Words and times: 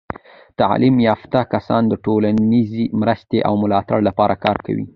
تعلیم 0.59 0.95
یافته 1.07 1.39
کسان 1.53 1.83
د 1.87 1.93
ټولنیزې 2.05 2.85
مرستې 3.01 3.39
او 3.47 3.53
ملاتړ 3.63 3.99
لپاره 4.07 4.35
کار 4.43 4.57
کوي. 4.65 4.85